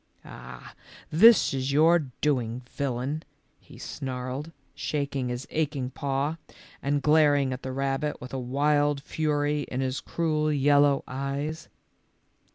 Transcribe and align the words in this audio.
"Ah, 0.25 0.73
this 1.11 1.53
is 1.53 1.71
your 1.71 2.07
doing, 2.21 2.63
villain," 2.71 3.21
he 3.59 3.77
snarled, 3.77 4.51
shaking 4.73 5.29
his 5.29 5.45
aching 5.51 5.91
paw 5.91 6.37
and 6.81 7.03
glaring 7.03 7.53
at 7.53 7.61
the 7.61 7.71
rab 7.71 8.01
bit 8.01 8.19
with 8.19 8.33
a 8.33 8.39
wild 8.39 8.99
fury 9.03 9.61
in 9.69 9.79
his 9.79 9.99
cruel, 10.01 10.51
yellow 10.51 11.03
eyes. 11.07 11.69